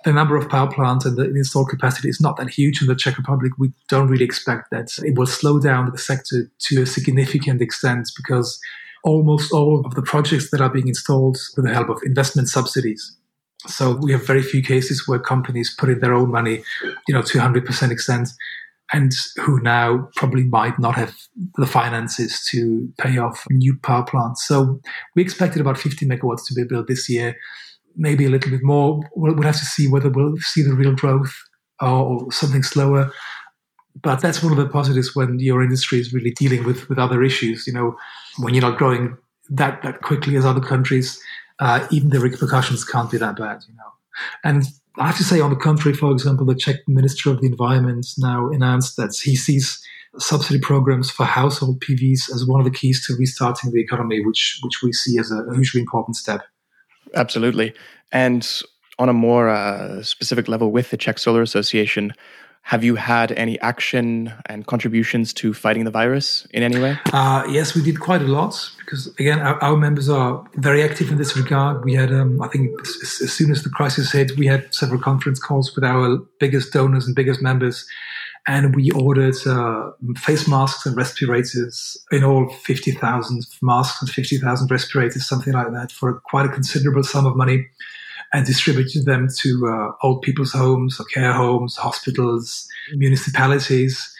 the 0.05 0.13
number 0.13 0.37
of 0.37 0.49
power 0.49 0.71
plants 0.71 1.05
and 1.05 1.17
the 1.17 1.25
installed 1.25 1.69
capacity 1.69 2.09
is 2.09 2.21
not 2.21 2.37
that 2.37 2.51
huge 2.51 2.81
in 2.81 2.87
the 2.87 2.95
Czech 2.95 3.17
Republic, 3.17 3.53
we 3.59 3.73
don't 3.89 4.09
really 4.09 4.25
expect 4.25 4.71
that 4.71 4.91
it 4.99 5.17
will 5.17 5.27
slow 5.27 5.59
down 5.59 5.91
the 5.91 5.99
sector 5.99 6.51
to 6.61 6.83
a 6.83 6.87
significant 6.87 7.63
extent 7.63 8.11
because 8.17 8.61
almost 9.05 9.53
all 9.53 9.85
of 9.87 9.95
the 9.95 10.03
projects 10.03 10.51
that 10.51 10.61
are 10.61 10.69
being 10.69 10.89
installed 10.89 11.39
with 11.57 11.65
the 11.65 11.73
help 11.73 11.89
of 11.89 12.01
investment 12.05 12.49
subsidies 12.49 13.17
so 13.67 13.97
we 14.01 14.13
have 14.13 14.27
very 14.27 14.43
few 14.43 14.63
cases 14.63 15.07
where 15.07 15.19
companies 15.19 15.75
put 15.77 15.89
in 15.89 16.01
their 16.01 16.15
own 16.15 16.31
money, 16.31 16.63
you 17.09 17.15
know, 17.15 17.23
to 17.23 17.39
100% 17.39 17.91
extent, 17.91 18.29
and 18.93 19.13
who 19.39 19.61
now 19.61 20.09
probably 20.15 20.45
might 20.45 20.79
not 20.79 20.95
have 20.95 21.15
the 21.57 21.67
finances 21.67 22.47
to 22.51 22.93
pay 22.99 23.19
off 23.19 23.45
new 23.51 23.77
power 23.83 24.05
plants. 24.05 24.47
So 24.47 24.81
we 25.15 25.23
expected 25.23 25.61
about 25.61 25.79
50 25.79 26.07
megawatts 26.07 26.47
to 26.47 26.55
be 26.55 26.65
built 26.65 26.87
this 26.87 27.09
year, 27.09 27.37
maybe 27.97 28.27
a 28.27 28.31
little 28.31 28.51
bit 28.51 28.63
more. 28.63 29.01
We'll, 29.17 29.35
we'll 29.35 29.45
have 29.47 29.59
to 29.59 29.65
see 29.65 29.89
whether 29.89 30.11
we'll 30.11 30.37
see 30.39 30.63
the 30.63 30.75
real 30.75 30.95
growth 30.95 31.35
or 31.81 32.31
something 32.31 32.63
slower. 32.63 33.13
But 34.03 34.21
that's 34.21 34.43
one 34.43 34.53
of 34.53 34.59
the 34.59 34.69
positives 34.69 35.17
when 35.17 35.39
your 35.39 35.63
industry 35.63 35.99
is 35.99 36.13
really 36.13 36.33
dealing 36.33 36.65
with, 36.65 36.89
with 36.89 36.99
other 36.99 37.23
issues. 37.23 37.67
You 37.67 37.73
know, 37.73 37.97
when 38.39 38.55
you're 38.55 38.63
not 38.63 38.79
growing 38.79 39.17
that, 39.51 39.83
that 39.83 40.03
quickly 40.03 40.37
as 40.37 40.45
other 40.45 40.61
countries, 40.61 41.21
uh, 41.59 41.87
even 41.91 42.11
the 42.11 42.21
repercussions 42.21 42.85
can't 42.85 43.11
be 43.11 43.19
that 43.19 43.37
bad, 43.37 43.63
you 43.69 43.75
know. 43.75 43.93
And 44.45 44.65
I 44.99 45.07
have 45.07 45.17
to 45.19 45.25
say, 45.25 45.41
on 45.41 45.51
the 45.51 45.57
contrary, 45.57 45.97
for 45.97 46.11
example, 46.11 46.47
the 46.47 46.55
Czech 46.55 46.77
Minister 46.87 47.31
of 47.31 47.41
the 47.41 47.47
Environment 47.47 48.07
now 48.19 48.49
announced 48.51 48.97
that 48.97 49.15
he 49.23 49.37
sees 49.37 49.83
subsidy 50.19 50.59
programs 50.59 51.11
for 51.11 51.25
household 51.25 51.81
PVs 51.81 52.31
as 52.35 52.47
one 52.47 52.61
of 52.61 52.65
the 52.65 52.71
keys 52.71 53.07
to 53.07 53.15
restarting 53.17 53.73
the 53.73 53.81
economy, 53.81 54.25
which 54.25 54.59
which 54.63 54.83
we 54.83 54.93
see 54.93 55.19
as 55.19 55.31
a 55.31 55.45
hugely 55.55 55.81
important 55.81 56.17
step. 56.17 56.43
Absolutely, 57.15 57.75
and 58.13 58.63
on 58.99 59.09
a 59.09 59.13
more 59.13 59.49
uh, 59.49 60.03
specific 60.03 60.49
level, 60.49 60.73
with 60.73 60.91
the 60.91 60.97
Czech 60.97 61.19
Solar 61.19 61.43
Association, 61.43 62.13
Have 62.67 62.83
you 62.83 62.97
had 62.97 63.31
any 63.31 63.61
action 63.61 64.33
and 64.47 64.67
contributions 64.67 65.33
to 65.35 65.55
fighting 65.55 65.85
the 65.85 65.91
virus 65.93 66.49
in 66.51 66.65
any 66.65 66.81
way? 66.81 66.99
Uh, 67.13 67.45
yes, 67.49 67.77
we 67.77 67.81
did 67.81 68.01
quite 68.01 68.23
a 68.23 68.27
lot 68.27 68.73
because, 68.81 69.07
again, 69.21 69.39
our, 69.39 69.63
our 69.63 69.77
members 69.77 70.09
are 70.09 70.45
very 70.57 70.83
active 70.83 71.13
in 71.13 71.17
this 71.17 71.37
regard. 71.37 71.85
We 71.85 71.95
had, 71.95 72.13
um, 72.13 72.43
I 72.43 72.49
think, 72.49 72.73
as, 72.81 73.21
as, 73.23 73.33
soon 73.33 73.53
as 73.53 73.63
the 73.63 73.71
crisis 73.71 74.11
hit, 74.11 74.37
we 74.37 74.49
had 74.49 74.75
several 74.75 75.01
conference 75.01 75.39
calls 75.39 75.77
with 75.77 75.85
our 75.85 76.19
biggest 76.41 76.73
donors 76.73 77.07
and 77.07 77.15
biggest 77.15 77.41
members. 77.41 77.87
And 78.49 78.75
we 78.75 78.91
ordered 78.91 79.37
uh, 79.47 79.93
face 80.17 80.49
masks 80.49 80.87
and 80.87 80.97
respirators, 80.97 81.97
in 82.11 82.25
all 82.25 82.49
50,000 82.49 83.47
masks 83.63 84.03
and 84.03 84.11
50,000 84.11 84.69
respirators, 84.73 85.29
something 85.29 85.53
like 85.53 85.71
that, 85.71 85.93
for 85.93 86.15
quite 86.25 86.47
a 86.47 86.53
considerable 86.53 87.05
sum 87.05 87.27
of 87.27 87.37
money 87.37 87.69
and 88.33 88.47
distributed 88.47 89.05
them 89.05 89.29
to 89.39 89.69
uh, 89.69 89.93
old 90.03 90.23
people's 90.23 90.53
homes 90.53 91.01
or 91.01 91.05
care 91.05 91.33
homes, 91.33 91.77
hospitals, 91.77 92.67
municipalities. 92.95 94.13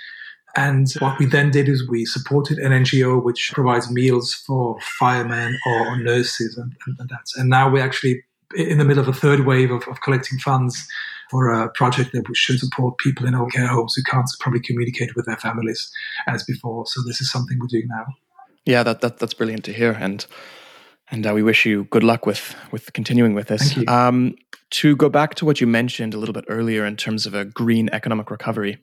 And 0.57 0.91
what 1.01 1.19
we 1.19 1.27
then 1.27 1.51
did 1.51 1.69
is 1.69 1.87
we 1.87 2.07
supported 2.07 2.59
an 2.59 2.73
NGO 2.73 3.23
which 3.23 3.53
provides 3.53 3.91
meals 3.91 4.33
for 4.33 4.79
firemen 4.81 5.59
or 5.67 5.99
nurses 5.99 6.57
and, 6.57 6.75
and, 6.87 6.97
and 6.99 7.09
that. 7.11 7.27
And 7.37 7.51
now 7.51 7.71
we're 7.71 7.85
actually 7.85 8.25
in 8.55 8.79
the 8.79 8.85
middle 8.85 9.03
of 9.03 9.09
a 9.09 9.13
third 9.13 9.41
wave 9.41 9.71
of, 9.71 9.87
of 9.89 10.01
collecting 10.01 10.39
funds 10.39 10.87
for 11.31 11.53
a 11.53 11.69
project 11.71 12.13
that 12.13 12.25
should 12.35 12.59
support 12.59 12.99
people 12.99 13.27
in 13.27 13.35
old 13.35 13.53
care 13.53 13.67
homes 13.67 13.95
who 13.95 14.03
can't 14.05 14.29
probably 14.41 14.61
communicate 14.61 15.15
with 15.17 15.27
their 15.27 15.37
families 15.37 15.91
as 16.27 16.45
before. 16.45 16.87
So 16.87 17.03
this 17.03 17.21
is 17.21 17.31
something 17.31 17.59
we're 17.59 17.67
doing 17.67 17.89
now. 17.89 18.07
Yeah, 18.65 18.83
that, 18.83 19.01
that 19.01 19.19
that's 19.19 19.35
brilliant 19.35 19.65
to 19.65 19.73
hear. 19.73 19.93
And 19.93 20.25
and 21.11 21.27
uh, 21.27 21.33
we 21.33 21.43
wish 21.43 21.65
you 21.67 21.85
good 21.85 22.03
luck 22.03 22.27
with 22.27 22.55
with 22.73 22.93
continuing 22.93 23.35
with 23.35 23.49
this. 23.49 23.77
Um, 23.89 24.35
to 24.71 24.97
go 24.97 25.09
back 25.09 25.35
to 25.37 25.45
what 25.45 25.61
you 25.61 25.67
mentioned 25.67 26.15
a 26.15 26.19
little 26.19 26.33
bit 26.33 26.45
earlier 26.49 26.85
in 26.85 26.97
terms 26.97 27.27
of 27.27 27.35
a 27.35 27.45
green 27.45 27.89
economic 27.93 28.31
recovery, 28.31 28.79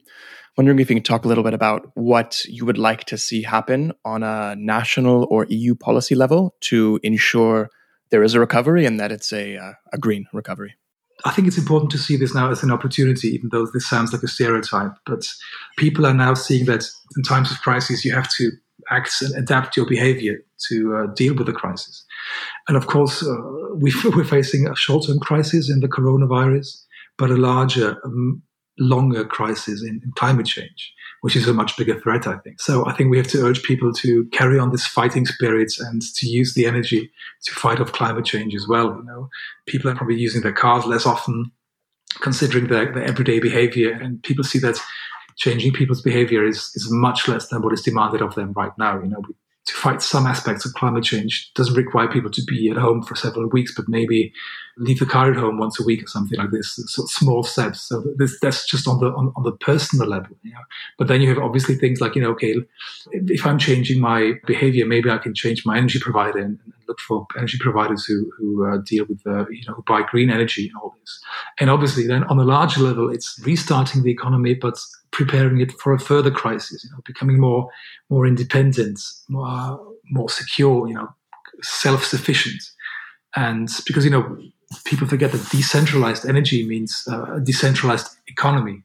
wondering 0.57 0.79
if 0.79 0.89
you 0.89 0.95
can 0.95 1.03
talk 1.03 1.25
a 1.25 1.27
little 1.27 1.43
bit 1.43 1.53
about 1.53 1.91
what 1.95 2.43
you 2.45 2.65
would 2.65 2.77
like 2.77 3.03
to 3.05 3.17
see 3.17 3.43
happen 3.43 3.91
on 4.05 4.23
a 4.23 4.55
national 4.57 5.27
or 5.29 5.45
EU 5.49 5.75
policy 5.75 6.15
level 6.15 6.55
to 6.61 6.99
ensure 7.03 7.69
there 8.11 8.23
is 8.23 8.33
a 8.33 8.39
recovery 8.39 8.85
and 8.85 8.99
that 8.99 9.11
it's 9.11 9.33
a 9.33 9.57
uh, 9.57 9.73
a 9.91 9.97
green 9.97 10.25
recovery. 10.33 10.75
I 11.25 11.31
think 11.31 11.47
it's 11.47 11.57
important 11.57 11.91
to 11.91 11.97
see 11.97 12.17
this 12.17 12.33
now 12.33 12.49
as 12.49 12.63
an 12.63 12.71
opportunity, 12.71 13.29
even 13.29 13.49
though 13.51 13.67
this 13.67 13.87
sounds 13.87 14.11
like 14.11 14.23
a 14.23 14.27
stereotype. 14.27 14.91
But 15.05 15.25
people 15.77 16.05
are 16.05 16.13
now 16.13 16.33
seeing 16.33 16.65
that 16.65 16.85
in 17.15 17.23
times 17.23 17.51
of 17.51 17.61
crisis, 17.61 18.03
you 18.03 18.13
have 18.13 18.29
to 18.31 18.51
act 18.89 19.21
and 19.21 19.33
adapt 19.35 19.77
your 19.77 19.85
behavior 19.85 20.39
to 20.69 20.95
uh, 20.95 21.13
deal 21.13 21.35
with 21.35 21.47
the 21.47 21.53
crisis. 21.53 22.05
And 22.67 22.77
of 22.77 22.87
course, 22.87 23.23
uh, 23.23 23.35
we, 23.75 23.91
are 24.05 24.23
facing 24.23 24.67
a 24.67 24.75
short 24.75 25.07
term 25.07 25.19
crisis 25.19 25.69
in 25.69 25.79
the 25.79 25.87
coronavirus, 25.87 26.83
but 27.17 27.31
a 27.31 27.37
larger, 27.37 27.97
um, 28.05 28.41
longer 28.79 29.23
crisis 29.23 29.83
in, 29.83 30.01
in, 30.03 30.11
climate 30.15 30.47
change, 30.47 30.93
which 31.21 31.35
is 31.35 31.47
a 31.47 31.53
much 31.53 31.77
bigger 31.77 31.99
threat, 31.99 32.25
I 32.27 32.37
think. 32.37 32.59
So 32.59 32.85
I 32.87 32.93
think 32.93 33.11
we 33.11 33.17
have 33.17 33.27
to 33.27 33.45
urge 33.45 33.63
people 33.63 33.93
to 33.93 34.25
carry 34.31 34.57
on 34.57 34.71
this 34.71 34.87
fighting 34.87 35.25
spirit 35.25 35.73
and 35.79 36.01
to 36.01 36.27
use 36.27 36.53
the 36.53 36.65
energy 36.65 37.11
to 37.43 37.53
fight 37.53 37.79
off 37.79 37.91
climate 37.91 38.25
change 38.25 38.55
as 38.55 38.67
well. 38.67 38.87
You 38.87 39.03
know, 39.03 39.29
people 39.67 39.91
are 39.91 39.95
probably 39.95 40.19
using 40.19 40.41
their 40.41 40.53
cars 40.53 40.85
less 40.85 41.05
often, 41.05 41.51
considering 42.21 42.67
their, 42.67 42.91
their 42.91 43.03
everyday 43.03 43.39
behavior, 43.39 43.91
and 43.91 44.21
people 44.23 44.43
see 44.43 44.59
that 44.59 44.79
changing 45.35 45.73
people's 45.73 46.01
behavior 46.01 46.45
is, 46.45 46.71
is 46.75 46.87
much 46.91 47.27
less 47.27 47.47
than 47.47 47.61
what 47.61 47.73
is 47.73 47.81
demanded 47.81 48.21
of 48.21 48.35
them 48.35 48.53
right 48.53 48.71
now. 48.77 48.99
You 48.99 49.07
know, 49.07 49.21
we 49.27 49.33
to 49.65 49.73
fight 49.73 50.01
some 50.01 50.27
aspects 50.27 50.65
of 50.65 50.73
climate 50.73 51.03
change. 51.03 51.51
Doesn't 51.55 51.75
require 51.75 52.07
people 52.07 52.31
to 52.31 52.43
be 52.43 52.69
at 52.69 52.77
home 52.77 53.01
for 53.01 53.15
several 53.15 53.49
weeks, 53.49 53.73
but 53.75 53.87
maybe 53.87 54.33
leave 54.77 54.99
the 54.99 55.05
car 55.05 55.29
at 55.31 55.37
home 55.37 55.57
once 55.57 55.79
a 55.79 55.83
week 55.83 56.03
or 56.03 56.07
something 56.07 56.37
like 56.37 56.51
this. 56.51 56.79
So 56.87 57.05
small 57.05 57.43
steps. 57.43 57.81
So 57.81 58.03
this, 58.17 58.37
that's 58.41 58.67
just 58.67 58.87
on 58.87 58.99
the 58.99 59.07
on, 59.07 59.31
on 59.35 59.43
the 59.43 59.51
personal 59.51 60.07
level. 60.07 60.35
You 60.41 60.51
know? 60.51 60.59
But 60.97 61.07
then 61.07 61.21
you 61.21 61.29
have 61.29 61.37
obviously 61.37 61.75
things 61.75 62.01
like 62.01 62.15
you 62.15 62.21
know, 62.21 62.31
okay, 62.31 62.55
if 63.11 63.45
I'm 63.45 63.57
changing 63.57 63.99
my 63.99 64.33
behavior, 64.45 64.85
maybe 64.85 65.09
I 65.09 65.17
can 65.17 65.33
change 65.33 65.65
my 65.65 65.77
energy 65.77 65.99
provider 65.99 66.39
and, 66.39 66.59
and 66.63 66.73
look 66.87 66.99
for 66.99 67.27
energy 67.37 67.57
providers 67.59 68.05
who 68.05 68.31
who 68.37 68.65
uh, 68.65 68.77
deal 68.77 69.05
with 69.05 69.21
you 69.25 69.63
know 69.67 69.73
who 69.75 69.83
buy 69.83 70.01
green 70.01 70.29
energy 70.29 70.67
and 70.67 70.77
all 70.81 70.95
this. 70.99 71.19
And 71.59 71.69
obviously, 71.69 72.07
then 72.07 72.23
on 72.25 72.39
a 72.39 72.43
larger 72.43 72.81
level, 72.81 73.09
it's 73.09 73.39
restarting 73.45 74.03
the 74.03 74.11
economy, 74.11 74.53
but 74.53 74.79
preparing 75.11 75.61
it 75.61 75.71
for 75.73 75.93
a 75.93 75.99
further 75.99 76.31
crisis. 76.31 76.83
You 76.83 76.91
know, 76.91 77.01
becoming 77.05 77.39
more 77.39 77.69
more 78.09 78.25
independent, 78.25 78.99
more 79.29 79.79
more 80.09 80.29
secure. 80.29 80.87
You 80.87 80.95
know, 80.95 81.09
self 81.61 82.03
sufficient. 82.03 82.61
And 83.35 83.67
because 83.87 84.05
you 84.05 84.11
know 84.11 84.37
people 84.85 85.07
forget 85.07 85.31
that 85.31 85.49
decentralized 85.49 86.25
energy 86.25 86.67
means 86.67 87.03
uh, 87.09 87.35
a 87.35 87.39
decentralized 87.39 88.07
economy 88.27 88.83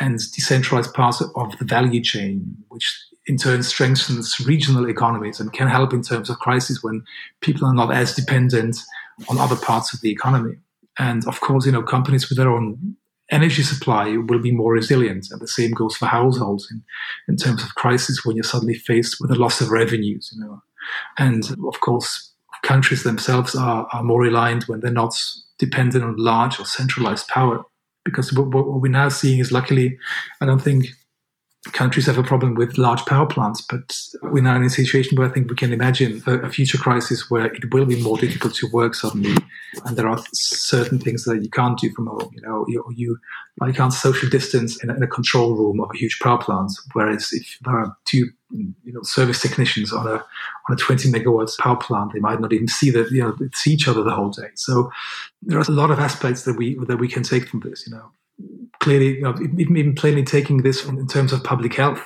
and 0.00 0.18
decentralized 0.34 0.92
parts 0.94 1.20
of 1.20 1.58
the 1.58 1.64
value 1.64 2.02
chain, 2.02 2.56
which 2.68 2.92
in 3.26 3.36
turn 3.36 3.62
strengthens 3.62 4.38
regional 4.40 4.88
economies 4.88 5.40
and 5.40 5.52
can 5.52 5.68
help 5.68 5.92
in 5.92 6.02
terms 6.02 6.28
of 6.28 6.38
crisis 6.38 6.82
when 6.82 7.02
people 7.40 7.66
are 7.66 7.74
not 7.74 7.92
as 7.92 8.14
dependent 8.14 8.76
on 9.28 9.38
other 9.38 9.56
parts 9.56 9.94
of 9.94 10.00
the 10.00 10.10
economy. 10.10 10.56
And 10.98 11.26
of 11.26 11.40
course, 11.40 11.66
you 11.66 11.72
know, 11.72 11.82
companies 11.82 12.28
with 12.28 12.38
their 12.38 12.50
own 12.50 12.96
energy 13.30 13.62
supply 13.62 14.16
will 14.16 14.40
be 14.40 14.52
more 14.52 14.72
resilient. 14.72 15.28
And 15.30 15.40
the 15.40 15.48
same 15.48 15.70
goes 15.72 15.96
for 15.96 16.06
households 16.06 16.68
in, 16.70 16.82
in 17.28 17.36
terms 17.36 17.62
of 17.62 17.74
crisis 17.74 18.24
when 18.24 18.36
you're 18.36 18.44
suddenly 18.44 18.74
faced 18.74 19.16
with 19.20 19.30
a 19.30 19.36
loss 19.36 19.60
of 19.60 19.70
revenues, 19.70 20.30
you 20.34 20.44
know. 20.44 20.62
And 21.18 21.44
of 21.66 21.80
course, 21.80 22.33
countries 22.64 23.04
themselves 23.04 23.54
are, 23.54 23.86
are 23.92 24.02
more 24.02 24.20
reliant 24.20 24.68
when 24.68 24.80
they're 24.80 24.90
not 24.90 25.14
dependent 25.58 26.02
on 26.02 26.16
large 26.16 26.58
or 26.58 26.64
centralized 26.64 27.28
power. 27.28 27.62
Because 28.04 28.32
what, 28.32 28.48
what 28.48 28.80
we're 28.80 28.90
now 28.90 29.08
seeing 29.08 29.38
is 29.38 29.52
luckily, 29.52 29.98
I 30.40 30.46
don't 30.46 30.60
think 30.60 30.86
countries 31.72 32.06
have 32.06 32.18
a 32.18 32.22
problem 32.22 32.54
with 32.54 32.76
large 32.76 33.04
power 33.06 33.26
plants, 33.26 33.64
but 33.70 33.96
we're 34.22 34.42
now 34.42 34.56
in 34.56 34.64
a 34.64 34.70
situation 34.70 35.16
where 35.16 35.28
I 35.28 35.32
think 35.32 35.48
we 35.48 35.56
can 35.56 35.72
imagine 35.72 36.22
a, 36.26 36.40
a, 36.40 36.50
future 36.50 36.76
crisis 36.76 37.30
where 37.30 37.46
it 37.46 37.72
will 37.72 37.86
be 37.86 38.02
more 38.02 38.18
difficult 38.18 38.54
to 38.56 38.68
work 38.70 38.94
suddenly, 38.94 39.34
and 39.86 39.96
there 39.96 40.08
are 40.08 40.22
certain 40.34 40.98
things 40.98 41.24
that 41.24 41.42
you 41.42 41.48
can't 41.48 41.78
do 41.78 41.90
from 41.94 42.08
home. 42.08 42.30
You 42.34 42.42
know, 42.42 42.66
you 42.68 42.84
you, 42.94 43.18
you 43.66 43.72
can't 43.72 43.92
social 43.92 44.28
distance 44.28 44.82
in 44.82 44.90
a, 44.90 44.94
in 44.94 45.02
a 45.02 45.06
control 45.06 45.56
room 45.56 45.80
of 45.80 45.88
a 45.94 45.96
huge 45.96 46.18
power 46.20 46.38
plant, 46.38 46.72
whereas 46.92 47.32
if 47.32 47.58
there 47.64 47.78
are 47.78 47.96
two 48.04 48.28
you 48.54 48.92
know 48.92 49.02
service 49.02 49.42
technicians 49.42 49.92
on 49.92 50.06
a 50.06 50.24
on 50.68 50.72
a 50.72 50.76
20 50.76 51.10
megawatts 51.10 51.58
power 51.58 51.76
plant, 51.76 52.12
they 52.12 52.20
might 52.20 52.40
not 52.40 52.52
even 52.52 52.68
see 52.68 52.90
that 52.90 53.10
you 53.10 53.22
know 53.22 53.36
see 53.52 53.72
each 53.72 53.88
other 53.88 54.02
the 54.02 54.14
whole 54.14 54.30
day. 54.30 54.48
So 54.54 54.90
there 55.42 55.58
are 55.58 55.64
a 55.68 55.70
lot 55.70 55.90
of 55.90 55.98
aspects 55.98 56.44
that 56.44 56.56
we 56.56 56.76
that 56.86 56.98
we 56.98 57.08
can 57.08 57.22
take 57.22 57.48
from 57.48 57.60
this. 57.60 57.86
You 57.86 57.94
know 57.94 58.10
clearly, 58.80 59.16
you 59.16 59.22
know, 59.22 59.34
even 59.40 59.94
plainly 59.94 60.24
taking 60.24 60.58
this 60.58 60.84
in 60.84 61.06
terms 61.06 61.32
of 61.32 61.42
public 61.42 61.74
health, 61.74 62.04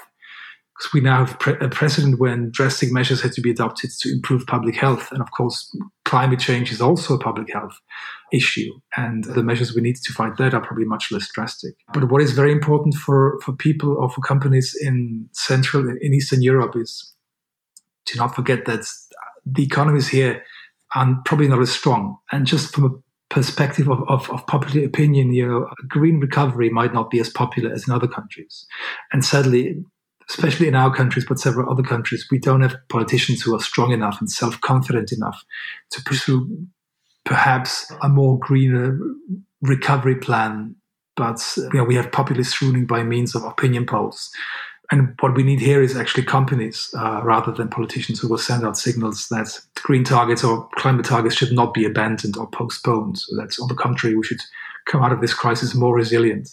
because 0.77 0.93
we 0.93 1.01
now 1.01 1.25
have 1.25 1.59
a 1.61 1.69
precedent 1.69 2.21
when 2.21 2.51
drastic 2.51 2.93
measures 2.93 3.21
had 3.21 3.33
to 3.33 3.41
be 3.41 3.51
adopted 3.51 3.91
to 4.01 4.13
improve 4.13 4.47
public 4.47 4.77
health. 4.77 5.11
And 5.11 5.21
of 5.21 5.31
course, 5.33 5.77
climate 6.05 6.39
change 6.39 6.71
is 6.71 6.81
also 6.81 7.19
public 7.19 7.53
health 7.53 7.77
issue. 8.33 8.71
And 8.97 9.25
the 9.25 9.43
measures 9.43 9.75
we 9.75 9.83
need 9.83 9.97
to 9.97 10.13
fight 10.13 10.37
that 10.37 10.55
are 10.55 10.61
probably 10.61 10.85
much 10.85 11.11
less 11.11 11.29
drastic. 11.33 11.75
But 11.93 12.11
what 12.11 12.23
is 12.23 12.33
very 12.33 12.53
important 12.53 12.95
for, 12.95 13.39
for 13.45 13.53
people 13.53 13.97
or 13.97 14.11
for 14.11 14.21
companies 14.21 14.77
in 14.81 15.29
Central 15.33 15.89
and 15.89 16.01
in 16.03 16.15
Eastern 16.15 16.43
Europe 16.43 16.75
is 16.77 17.15
to 18.07 18.19
not 18.19 18.35
forget 18.35 18.65
that 18.67 18.87
the 19.45 19.65
economies 19.65 20.09
here 20.09 20.43
are 20.95 21.17
probably 21.25 21.49
not 21.49 21.61
as 21.61 21.71
strong. 21.71 22.17
And 22.33 22.47
just 22.47 22.75
from 22.75 22.85
a 22.85 23.35
perspective 23.35 23.89
of, 23.89 24.03
of, 24.09 24.31
of, 24.31 24.47
popular 24.47 24.87
opinion, 24.87 25.33
you 25.33 25.47
know, 25.47 25.69
green 25.87 26.19
recovery 26.19 26.71
might 26.71 26.95
not 26.95 27.11
be 27.11 27.21
as 27.21 27.29
popular 27.29 27.71
as 27.71 27.87
in 27.87 27.93
other 27.93 28.09
countries. 28.09 28.67
And 29.13 29.25
sadly, 29.25 29.85
especially 30.31 30.69
in 30.69 30.75
our 30.75 30.95
countries, 30.95 31.27
but 31.27 31.39
several 31.39 31.71
other 31.71 31.83
countries, 31.83 32.27
we 32.31 32.39
don't 32.39 32.63
have 32.63 32.77
politicians 32.89 33.43
who 33.43 33.55
are 33.55 33.61
strong 33.61 33.93
enough 33.93 34.21
and 34.21 34.31
self 34.31 34.61
confident 34.61 35.13
enough 35.13 35.45
to 35.91 36.03
pursue 36.03 36.67
perhaps 37.25 37.91
a 38.03 38.09
more 38.09 38.39
greener 38.39 38.99
recovery 39.63 40.17
plan. 40.17 40.75
But 41.17 41.43
you 41.57 41.71
know, 41.75 41.85
we 41.85 41.97
have 41.97 42.13
populist 42.13 42.61
ruling 42.61 42.87
by 42.87 43.03
means 43.03 43.35
of 43.35 43.43
opinion 43.43 43.87
polls 43.87 44.31
and 44.91 45.15
what 45.21 45.35
we 45.35 45.43
need 45.43 45.61
here 45.61 45.83
is 45.83 45.97
actually 45.97 46.25
companies 46.25 46.89
uh, 46.97 47.21
rather 47.23 47.53
than 47.53 47.69
politicians 47.69 48.21
who 48.21 48.29
will 48.29 48.39
send 48.39 48.65
out 48.65 48.79
signals 48.79 49.29
that 49.29 49.61
green 49.75 50.03
targets 50.03 50.43
or 50.43 50.67
climate 50.77 51.05
targets 51.05 51.37
should 51.37 51.53
not 51.53 51.75
be 51.75 51.85
abandoned 51.85 52.39
or 52.39 52.49
postponed. 52.49 53.19
So 53.19 53.37
that's 53.37 53.61
on 53.61 53.69
the 53.69 53.75
contrary, 53.75 54.17
we 54.17 54.25
should 54.25 54.41
come 54.87 55.03
out 55.03 55.13
of 55.13 55.21
this 55.21 55.35
crisis 55.35 55.75
more 55.75 55.95
resilient. 55.95 56.49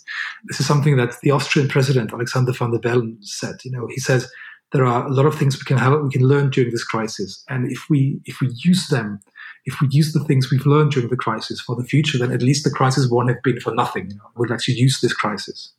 This 0.46 0.60
is 0.60 0.68
something 0.68 0.98
that 0.98 1.16
the 1.22 1.32
Austrian 1.32 1.70
president 1.70 2.12
Alexander 2.12 2.52
van 2.52 2.72
der 2.72 2.80
Bellen 2.80 3.18
said. 3.22 3.56
You 3.64 3.72
know, 3.72 3.88
he 3.88 4.00
says 4.00 4.30
there 4.74 4.86
are 4.86 5.08
a 5.08 5.12
lot 5.12 5.26
of 5.26 5.36
things 5.36 5.58
we 5.58 5.64
can 5.64 5.78
have, 5.78 6.02
we 6.02 6.10
can 6.10 6.28
learn 6.28 6.50
during 6.50 6.72
this 6.72 6.84
crisis, 6.84 7.42
and 7.48 7.72
if 7.72 7.90
we 7.90 8.20
if 8.26 8.42
we 8.42 8.50
use 8.54 8.88
them. 8.88 9.22
If 9.66 9.82
we 9.82 9.88
use 9.90 10.14
the 10.14 10.24
things 10.24 10.52
we've 10.52 10.66
learned 10.66 10.92
during 10.92 11.10
the 11.10 11.18
crisis 11.18 11.60
for 11.60 11.76
the 11.76 11.84
future, 11.84 12.18
then 12.18 12.32
at 12.32 12.42
least 12.42 12.64
the 12.64 12.70
crisis 12.70 13.10
won't 13.10 13.30
have 13.30 13.42
been 13.44 13.60
for 13.60 13.74
nothing. 13.74 14.10
You 14.10 14.18
know, 14.18 14.30
we'll 14.36 14.54
actually 14.54 14.76
use 14.76 15.02
this 15.02 15.14
crisis. 15.14 15.74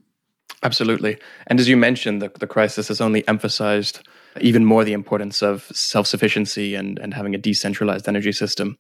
Absolutely. 0.63 1.19
And 1.47 1.61
as 1.61 1.69
you 1.69 1.77
mentioned, 1.77 2.21
the, 2.21 2.31
the 2.41 2.47
crisis 2.47 2.89
has 2.89 3.01
only 3.01 3.27
emphasized 3.29 4.07
even 4.41 4.65
more 4.65 4.85
the 4.85 4.93
importance 4.93 5.43
of 5.43 5.65
self 5.73 6.07
sufficiency 6.07 6.75
and, 6.75 6.99
and 6.99 7.15
having 7.15 7.35
a 7.35 7.39
decentralized 7.39 8.09
energy 8.09 8.33
system, 8.33 8.79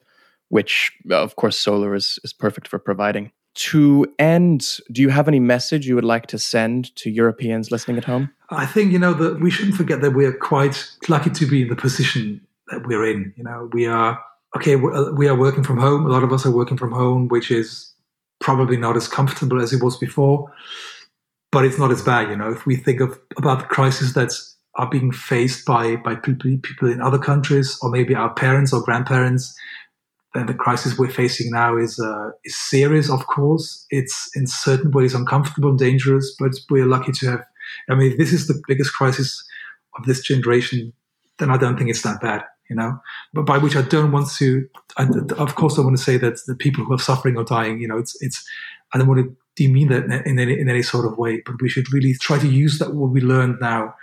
which, 0.48 0.92
uh, 1.10 1.22
of 1.22 1.36
course, 1.36 1.56
solar 1.56 1.94
is, 1.94 2.18
is 2.24 2.32
perfect 2.32 2.66
for 2.68 2.78
providing. 2.78 3.30
to 3.56 4.06
end, 4.18 4.78
do 4.92 5.00
you 5.00 5.08
have 5.08 5.28
any 5.28 5.40
message 5.40 5.86
you 5.86 5.94
would 5.94 6.04
like 6.04 6.26
to 6.26 6.38
send 6.38 6.94
to 6.96 7.10
Europeans 7.10 7.70
listening 7.70 7.96
at 7.96 8.04
home? 8.04 8.30
I 8.50 8.66
think 8.66 8.92
you 8.92 8.98
know 8.98 9.14
that 9.14 9.40
we 9.40 9.50
shouldn't 9.50 9.76
forget 9.76 10.02
that 10.02 10.10
we 10.10 10.26
are 10.26 10.32
quite 10.32 10.88
lucky 11.08 11.30
to 11.30 11.46
be 11.46 11.62
in 11.62 11.68
the 11.68 11.76
position 11.76 12.46
that 12.68 12.86
we're 12.86 13.06
in. 13.06 13.32
You 13.36 13.44
know, 13.44 13.70
we 13.72 13.86
are 13.86 14.22
okay. 14.56 14.76
We 14.76 15.28
are 15.28 15.36
working 15.36 15.62
from 15.62 15.78
home. 15.78 16.06
A 16.06 16.08
lot 16.08 16.22
of 16.22 16.32
us 16.32 16.44
are 16.44 16.50
working 16.50 16.76
from 16.76 16.92
home, 16.92 17.28
which 17.28 17.50
is 17.50 17.92
probably 18.40 18.76
not 18.76 18.96
as 18.96 19.08
comfortable 19.08 19.60
as 19.62 19.72
it 19.72 19.82
was 19.82 19.96
before, 19.96 20.52
but 21.52 21.64
it's 21.64 21.78
not 21.78 21.90
as 21.90 22.02
bad. 22.02 22.28
You 22.28 22.36
know, 22.36 22.50
if 22.50 22.66
we 22.66 22.76
think 22.76 23.00
of 23.00 23.18
about 23.36 23.60
the 23.60 23.66
crisis 23.66 24.12
that's 24.12 24.56
are 24.74 24.88
being 24.90 25.10
faced 25.10 25.64
by 25.64 25.96
by 25.96 26.14
people, 26.16 26.50
people 26.62 26.90
in 26.90 27.00
other 27.00 27.18
countries, 27.18 27.78
or 27.82 27.90
maybe 27.90 28.14
our 28.14 28.32
parents 28.34 28.72
or 28.72 28.82
grandparents, 28.82 29.54
then 30.34 30.46
the 30.46 30.54
crisis 30.54 30.98
we're 30.98 31.08
facing 31.08 31.50
now 31.50 31.76
is 31.76 31.98
uh, 31.98 32.30
is 32.44 32.56
serious. 32.56 33.10
Of 33.10 33.26
course, 33.26 33.86
it's 33.90 34.30
in 34.34 34.46
certain 34.46 34.90
ways 34.90 35.14
uncomfortable 35.14 35.70
and 35.70 35.78
dangerous, 35.78 36.34
but 36.38 36.52
we're 36.70 36.86
lucky 36.86 37.12
to 37.12 37.30
have. 37.30 37.44
I 37.90 37.94
mean, 37.94 38.16
this 38.18 38.32
is 38.32 38.46
the 38.46 38.62
biggest 38.68 38.92
crisis 38.92 39.42
of 39.98 40.04
this 40.04 40.20
generation, 40.20 40.92
then 41.38 41.50
I 41.50 41.56
don't 41.56 41.76
think 41.76 41.90
it's 41.90 42.02
that 42.02 42.20
bad. 42.20 42.42
You 42.68 42.76
know, 42.76 42.98
but 43.32 43.46
by 43.46 43.58
which 43.58 43.76
I 43.76 43.82
don't 43.82 44.12
want 44.12 44.30
to. 44.36 44.68
Of 45.38 45.54
course, 45.54 45.78
I 45.78 45.82
want 45.82 45.96
to 45.96 46.02
say 46.02 46.16
that 46.18 46.40
the 46.46 46.56
people 46.56 46.84
who 46.84 46.94
are 46.94 46.98
suffering 46.98 47.36
or 47.36 47.44
dying. 47.44 47.80
You 47.80 47.88
know, 47.88 47.98
it's 47.98 48.16
it's. 48.20 48.44
I 48.92 48.98
don't 48.98 49.08
want 49.08 49.20
to 49.20 49.36
demean 49.56 49.88
that 49.88 50.04
in 50.26 50.38
any 50.38 50.58
in 50.58 50.68
any 50.68 50.82
sort 50.82 51.06
of 51.06 51.18
way, 51.18 51.42
but 51.44 51.60
we 51.60 51.68
should 51.68 51.92
really 51.92 52.14
try 52.14 52.38
to 52.38 52.48
use 52.48 52.78
that 52.78 52.94
what 52.94 53.10
we 53.10 53.20
learned 53.20 53.58
now 53.60 53.94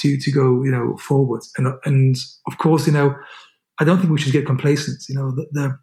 to 0.00 0.16
to 0.16 0.30
go 0.30 0.62
you 0.62 0.70
know 0.70 0.96
forward. 0.96 1.42
And 1.56 1.74
and 1.84 2.16
of 2.46 2.58
course, 2.58 2.86
you 2.86 2.92
know, 2.92 3.14
I 3.78 3.84
don't 3.84 3.98
think 3.98 4.10
we 4.10 4.20
should 4.20 4.32
get 4.32 4.46
complacent. 4.46 5.02
You 5.08 5.16
know, 5.16 5.30
the, 5.30 5.46
the 5.52 5.78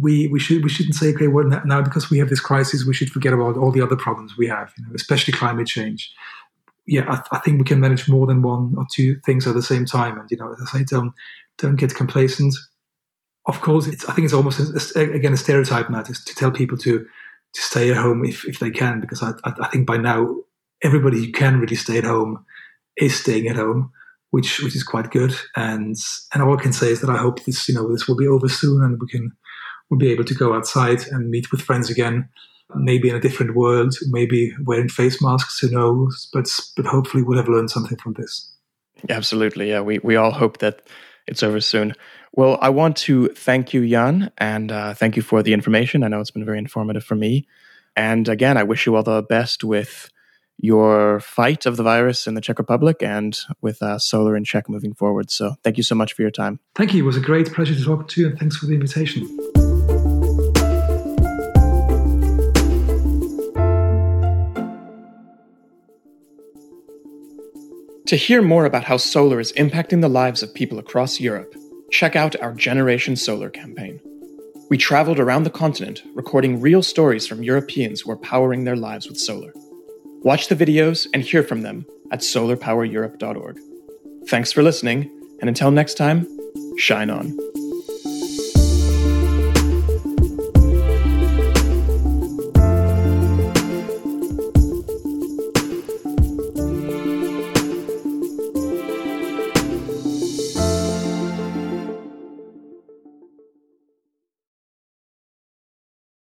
we 0.00 0.28
we 0.28 0.38
should 0.38 0.62
we 0.62 0.68
shouldn't 0.68 0.94
say 0.94 1.12
okay 1.14 1.28
well 1.28 1.48
now 1.64 1.82
because 1.82 2.10
we 2.10 2.18
have 2.18 2.28
this 2.28 2.40
crisis 2.40 2.84
we 2.84 2.94
should 2.94 3.10
forget 3.10 3.32
about 3.32 3.56
all 3.56 3.70
the 3.70 3.80
other 3.80 3.96
problems 3.96 4.36
we 4.36 4.46
have 4.46 4.72
you 4.76 4.84
know 4.84 4.92
especially 4.94 5.32
climate 5.32 5.66
change 5.66 6.12
yeah 6.86 7.04
I, 7.08 7.36
I, 7.36 7.38
think 7.40 7.58
we 7.58 7.64
can 7.64 7.80
manage 7.80 8.08
more 8.08 8.26
than 8.26 8.42
one 8.42 8.74
or 8.76 8.86
two 8.90 9.20
things 9.24 9.46
at 9.46 9.54
the 9.54 9.62
same 9.62 9.84
time. 9.84 10.18
And 10.18 10.30
you 10.30 10.36
know 10.36 10.52
as 10.52 10.60
I 10.62 10.78
say 10.78 10.84
don't 10.84 11.12
don't 11.58 11.76
get 11.76 11.94
complacent. 11.94 12.54
Of 13.46 13.60
course 13.60 13.88
I 14.08 14.12
think 14.12 14.24
it's 14.24 14.34
almost 14.34 14.60
a, 14.60 14.98
a, 15.00 15.12
again 15.12 15.32
a 15.32 15.36
stereotype 15.36 15.90
now 15.90 16.02
to, 16.02 16.34
tell 16.34 16.50
people 16.50 16.78
to 16.78 17.06
to 17.54 17.60
stay 17.60 17.90
at 17.90 17.96
home 17.96 18.24
if, 18.24 18.46
if 18.46 18.58
they 18.58 18.70
can 18.70 19.00
because 19.00 19.22
I, 19.22 19.32
I 19.44 19.68
think 19.68 19.86
by 19.86 19.96
now 19.96 20.36
everybody 20.82 21.24
who 21.24 21.32
can 21.32 21.58
really 21.60 21.76
stay 21.76 21.98
at 21.98 22.04
home 22.04 22.44
is 22.96 23.18
staying 23.18 23.48
at 23.48 23.56
home 23.56 23.92
which 24.30 24.60
which 24.60 24.76
is 24.76 24.82
quite 24.82 25.10
good. 25.10 25.34
And 25.56 25.96
and 26.32 26.42
all 26.42 26.58
I 26.58 26.62
can 26.62 26.72
say 26.72 26.90
is 26.90 27.00
that 27.00 27.10
I 27.10 27.16
hope 27.16 27.44
this 27.44 27.68
you 27.68 27.74
know 27.74 27.90
this 27.90 28.06
will 28.06 28.16
be 28.16 28.28
over 28.28 28.48
soon 28.48 28.82
and 28.82 29.00
we 29.00 29.08
can 29.08 29.32
we'll 29.88 29.98
be 29.98 30.10
able 30.10 30.24
to 30.24 30.34
go 30.34 30.54
outside 30.54 31.06
and 31.10 31.30
meet 31.30 31.50
with 31.50 31.62
friends 31.62 31.90
again. 31.90 32.28
Maybe 32.76 33.08
in 33.08 33.16
a 33.16 33.20
different 33.20 33.54
world, 33.54 33.94
maybe 34.08 34.54
wearing 34.62 34.88
face 34.88 35.22
masks, 35.22 35.58
who 35.58 35.70
knows? 35.70 36.28
But 36.32 36.48
but 36.76 36.86
hopefully 36.86 37.22
we'll 37.22 37.38
have 37.38 37.48
learned 37.48 37.70
something 37.70 37.98
from 37.98 38.14
this. 38.14 38.52
Absolutely, 39.08 39.70
yeah. 39.70 39.80
We 39.80 39.98
we 39.98 40.16
all 40.16 40.32
hope 40.32 40.58
that 40.58 40.86
it's 41.26 41.42
over 41.42 41.60
soon. 41.60 41.94
Well, 42.32 42.58
I 42.60 42.68
want 42.68 42.96
to 42.98 43.28
thank 43.28 43.72
you, 43.72 43.88
Jan, 43.88 44.30
and 44.38 44.70
uh, 44.70 44.94
thank 44.94 45.16
you 45.16 45.22
for 45.22 45.42
the 45.42 45.54
information. 45.54 46.02
I 46.02 46.08
know 46.08 46.20
it's 46.20 46.30
been 46.30 46.44
very 46.44 46.58
informative 46.58 47.04
for 47.04 47.14
me. 47.14 47.46
And 47.96 48.28
again, 48.28 48.58
I 48.58 48.62
wish 48.62 48.84
you 48.84 48.94
all 48.94 49.02
the 49.02 49.22
best 49.22 49.64
with 49.64 50.10
your 50.58 51.20
fight 51.20 51.66
of 51.66 51.76
the 51.76 51.82
virus 51.82 52.26
in 52.26 52.34
the 52.34 52.40
Czech 52.40 52.58
Republic 52.58 53.02
and 53.02 53.38
with 53.62 53.82
uh, 53.82 53.98
solar 53.98 54.36
in 54.36 54.44
Czech 54.44 54.68
moving 54.68 54.94
forward. 54.94 55.30
So, 55.30 55.54
thank 55.64 55.76
you 55.76 55.82
so 55.82 55.94
much 55.94 56.12
for 56.12 56.22
your 56.22 56.30
time. 56.30 56.60
Thank 56.74 56.94
you. 56.94 57.02
It 57.02 57.06
was 57.06 57.16
a 57.16 57.20
great 57.20 57.52
pleasure 57.52 57.74
to 57.74 57.84
talk 57.84 58.08
to 58.08 58.20
you, 58.20 58.28
and 58.28 58.38
thanks 58.38 58.56
for 58.56 58.66
the 58.66 58.74
invitation. 58.74 59.55
To 68.06 68.14
hear 68.14 68.40
more 68.40 68.66
about 68.66 68.84
how 68.84 68.98
solar 68.98 69.40
is 69.40 69.52
impacting 69.54 70.00
the 70.00 70.08
lives 70.08 70.40
of 70.40 70.54
people 70.54 70.78
across 70.78 71.18
Europe, 71.18 71.52
check 71.90 72.14
out 72.14 72.40
our 72.40 72.52
Generation 72.52 73.16
Solar 73.16 73.50
campaign. 73.50 74.00
We 74.70 74.78
traveled 74.78 75.18
around 75.18 75.42
the 75.42 75.50
continent 75.50 76.04
recording 76.14 76.60
real 76.60 76.84
stories 76.84 77.26
from 77.26 77.42
Europeans 77.42 78.02
who 78.02 78.12
are 78.12 78.16
powering 78.16 78.62
their 78.62 78.76
lives 78.76 79.08
with 79.08 79.18
solar. 79.18 79.52
Watch 80.22 80.46
the 80.46 80.54
videos 80.54 81.08
and 81.14 81.22
hear 81.24 81.42
from 81.42 81.62
them 81.62 81.84
at 82.12 82.20
solarpowereurope.org. 82.20 83.58
Thanks 84.28 84.52
for 84.52 84.62
listening, 84.62 85.10
and 85.40 85.48
until 85.48 85.72
next 85.72 85.94
time, 85.94 86.28
shine 86.78 87.10
on. 87.10 87.45